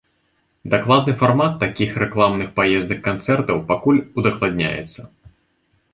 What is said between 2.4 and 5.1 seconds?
паездак-канцэртаў пакуль удакладняецца.